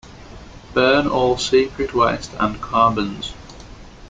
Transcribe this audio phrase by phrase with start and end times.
[0.73, 3.35] Burn all secret waste and carbons.